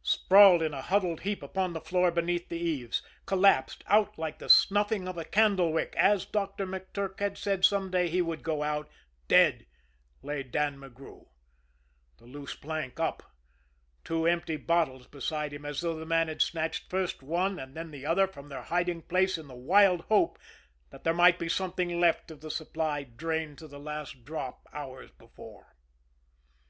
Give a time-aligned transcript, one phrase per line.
[0.00, 4.48] Sprawled in a huddled heap upon the floor beneath the eaves, collapsed, out like the
[4.48, 8.62] snuffing of a candle wick, as Doctor McTurk had said some day he would go
[8.62, 8.88] out,
[9.28, 9.66] dead,
[10.22, 11.26] lay Dan McGrew
[12.16, 13.22] the loose plank up,
[14.02, 17.90] two empty bottles beside him, as though the man had snatched first one and then
[17.90, 20.38] the other from their hiding place in the wild hope
[20.88, 25.10] that there might be something left of the supply drained to the last drop hours
[25.18, 25.76] before.